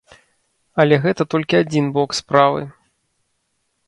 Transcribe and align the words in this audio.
Але 0.83 0.95
гэта 1.03 1.27
толькі 1.33 1.57
адзін 1.63 1.91
бок 1.97 2.17
справы. 2.21 2.61